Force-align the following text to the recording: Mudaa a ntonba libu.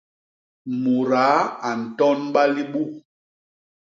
Mudaa 0.81 1.39
a 1.67 1.69
ntonba 1.81 2.41
libu. 2.55 2.83